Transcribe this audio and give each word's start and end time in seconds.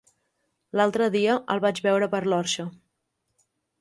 L'altre 0.79 1.09
dia 1.15 1.35
el 1.55 1.61
vaig 1.65 1.81
veure 1.89 2.07
per 2.15 2.23
l'Orxa. 2.33 2.67